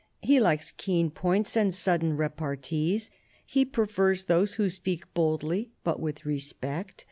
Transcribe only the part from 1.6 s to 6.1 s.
sudden repartees. He prefers those who speak boldly— but